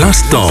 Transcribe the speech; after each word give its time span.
L'instant. 0.00 0.48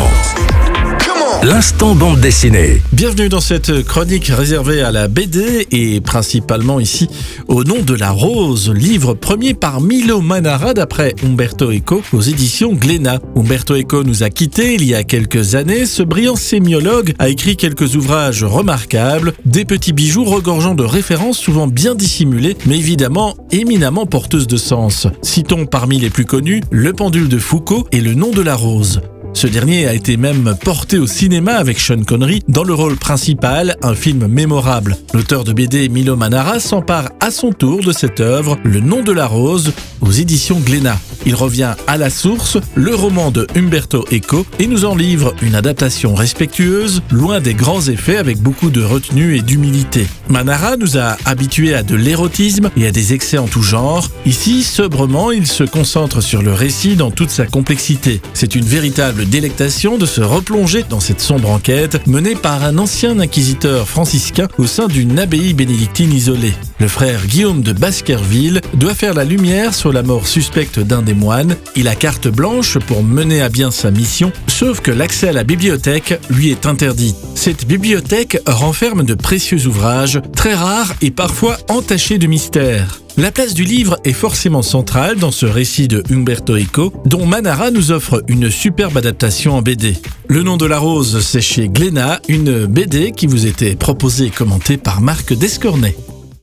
L'instant 1.43 1.95
bande 1.95 2.21
dessinée. 2.21 2.81
Bienvenue 2.93 3.27
dans 3.27 3.41
cette 3.41 3.83
chronique 3.83 4.27
réservée 4.27 4.81
à 4.81 4.89
la 4.89 5.09
BD 5.09 5.67
et 5.71 5.99
principalement 5.99 6.79
ici 6.79 7.09
au 7.49 7.65
nom 7.65 7.81
de 7.81 7.93
la 7.93 8.11
rose, 8.11 8.71
livre 8.73 9.13
premier 9.15 9.53
par 9.53 9.81
Milo 9.81 10.21
Manara 10.21 10.73
d'après 10.73 11.13
Umberto 11.25 11.73
Eco 11.73 12.01
aux 12.13 12.21
éditions 12.21 12.71
Glénat. 12.71 13.19
Umberto 13.35 13.75
Eco 13.75 14.05
nous 14.05 14.23
a 14.23 14.29
quittés 14.29 14.75
il 14.75 14.85
y 14.85 14.95
a 14.95 15.03
quelques 15.03 15.55
années. 15.55 15.85
Ce 15.85 16.03
brillant 16.03 16.37
sémiologue 16.37 17.13
a 17.19 17.27
écrit 17.27 17.57
quelques 17.57 17.95
ouvrages 17.95 18.45
remarquables, 18.45 19.33
des 19.43 19.65
petits 19.65 19.91
bijoux 19.91 20.23
regorgeant 20.23 20.73
de 20.73 20.85
références 20.85 21.37
souvent 21.37 21.67
bien 21.67 21.95
dissimulées, 21.95 22.55
mais 22.65 22.77
évidemment 22.77 23.35
éminemment 23.51 24.05
porteuses 24.05 24.47
de 24.47 24.57
sens. 24.57 25.07
Citons 25.21 25.65
parmi 25.65 25.99
les 25.99 26.09
plus 26.09 26.25
connus 26.25 26.61
Le 26.71 26.93
pendule 26.93 27.27
de 27.27 27.39
Foucault 27.39 27.85
et 27.91 27.99
Le 27.99 28.13
nom 28.13 28.31
de 28.31 28.41
la 28.41 28.55
rose. 28.55 29.01
Ce 29.33 29.47
dernier 29.47 29.87
a 29.87 29.93
été 29.93 30.15
même 30.15 30.55
porté 30.63 30.99
au 30.99 31.07
cinéma 31.07 31.53
avec 31.53 31.79
Sean 31.79 32.03
Connery 32.03 32.41
dans 32.47 32.63
le 32.63 32.73
rôle 32.73 32.95
principal, 32.95 33.75
un 33.81 33.95
film 33.95 34.27
mémorable. 34.27 34.95
L'auteur 35.13 35.43
de 35.43 35.53
BD 35.53 35.89
Milo 35.89 36.15
Manara 36.15 36.59
s'empare 36.59 37.09
à 37.19 37.31
son 37.31 37.51
tour 37.51 37.81
de 37.81 37.91
cette 37.91 38.19
œuvre, 38.19 38.57
Le 38.63 38.79
nom 38.79 39.01
de 39.01 39.11
la 39.11 39.25
rose, 39.25 39.73
aux 40.01 40.11
éditions 40.11 40.59
Glénat. 40.59 40.97
Il 41.25 41.35
revient 41.35 41.75
à 41.87 41.97
la 41.97 42.09
source, 42.09 42.57
le 42.75 42.93
roman 42.93 43.31
de 43.31 43.47
Umberto 43.55 44.05
Eco, 44.11 44.45
et 44.59 44.67
nous 44.67 44.85
en 44.85 44.95
livre 44.95 45.33
une 45.41 45.55
adaptation 45.55 46.15
respectueuse, 46.15 47.01
loin 47.11 47.39
des 47.39 47.53
grands 47.53 47.81
effets 47.81 48.17
avec 48.17 48.39
beaucoup 48.39 48.69
de 48.69 48.83
retenue 48.83 49.37
et 49.37 49.41
d'humilité. 49.41 50.07
Manara 50.29 50.77
nous 50.77 50.97
a 50.97 51.17
habitués 51.25 51.73
à 51.73 51.83
de 51.83 51.95
l'érotisme 51.95 52.69
et 52.75 52.87
à 52.87 52.91
des 52.91 53.13
excès 53.13 53.37
en 53.37 53.47
tout 53.47 53.61
genre. 53.61 54.09
Ici, 54.25 54.63
sobrement, 54.63 55.31
il 55.31 55.47
se 55.47 55.63
concentre 55.63 56.21
sur 56.21 56.41
le 56.41 56.53
récit 56.53 56.95
dans 56.95 57.11
toute 57.11 57.29
sa 57.29 57.45
complexité. 57.45 58.21
C'est 58.33 58.55
une 58.55 58.65
véritable 58.65 59.27
délectation 59.27 59.97
de 59.97 60.05
se 60.05 60.21
replonger 60.21 60.83
dans 60.89 60.99
cette 60.99 61.21
sombre 61.21 61.49
enquête 61.49 62.05
menée 62.07 62.35
par 62.35 62.63
un 62.63 62.77
ancien 62.77 63.19
inquisiteur 63.19 63.87
franciscain 63.87 64.47
au 64.57 64.65
sein 64.65 64.87
d'une 64.87 65.19
abbaye 65.19 65.53
bénédictine 65.53 66.13
isolée. 66.13 66.53
Le 66.79 66.87
frère 66.87 67.25
Guillaume 67.27 67.61
de 67.61 67.73
Baskerville 67.73 68.61
doit 68.73 68.93
faire 68.93 69.13
la 69.13 69.23
lumière 69.23 69.73
sur 69.73 69.93
la 69.93 70.03
mort 70.03 70.27
suspecte 70.27 70.79
d'un 70.79 71.01
des 71.01 71.12
moines. 71.13 71.55
Il 71.75 71.87
a 71.87 71.95
carte 71.95 72.27
blanche 72.27 72.77
pour 72.79 73.03
mener 73.03 73.41
à 73.41 73.49
bien 73.49 73.71
sa 73.71 73.91
mission, 73.91 74.31
sauf 74.47 74.81
que 74.81 74.91
l'accès 74.91 75.29
à 75.29 75.33
la 75.33 75.43
bibliothèque 75.43 76.19
lui 76.29 76.49
est 76.49 76.65
interdit. 76.65 77.15
Cette 77.35 77.67
bibliothèque 77.67 78.37
renferme 78.45 79.03
de 79.03 79.13
précieux 79.13 79.67
ouvrages, 79.67 80.19
très 80.35 80.53
rares 80.53 80.93
et 81.01 81.11
parfois 81.11 81.57
entachés 81.69 82.17
de 82.17 82.27
mystères. 82.27 82.99
La 83.15 83.31
place 83.31 83.53
du 83.53 83.63
livre 83.63 83.97
est 84.05 84.13
forcément 84.13 84.63
centrale 84.63 85.17
dans 85.17 85.29
ce 85.29 85.45
récit 85.45 85.87
de 85.87 86.01
Umberto 86.11 86.57
Eco, 86.57 86.91
dont 87.05 87.27
Manara 87.27 87.69
nous 87.69 87.91
offre 87.91 88.23
une 88.27 88.49
superbe 88.49 88.97
adaptation 88.97 89.55
en 89.55 89.61
BD. 89.61 89.95
Le 90.27 90.41
nom 90.41 90.57
de 90.57 90.65
la 90.65 90.79
rose, 90.79 91.19
c'est 91.21 91.41
chez 91.41 91.69
Glénat, 91.69 92.21
une 92.27 92.65
BD 92.65 93.11
qui 93.11 93.27
vous 93.27 93.45
était 93.45 93.75
proposée 93.75 94.25
et 94.25 94.29
commentée 94.31 94.77
par 94.77 94.99
Marc 94.99 95.31
Descornet. 95.33 95.95